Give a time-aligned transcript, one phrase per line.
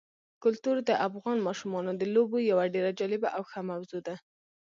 [0.43, 4.15] کلتور د افغان ماشومانو د لوبو یوه ډېره جالبه او ښه موضوع ده.